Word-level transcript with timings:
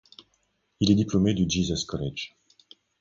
Il 0.79 0.89
est 0.89 0.95
diplômé 0.95 1.35
du 1.35 1.47
Jesus 1.47 1.85
College. 1.85 2.33